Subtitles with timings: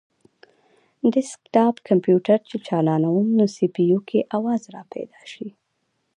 [1.13, 5.47] ډیسکټاپ کمپیوټر چې چالانووم نو سي پي یو کې اواز راپیدا شي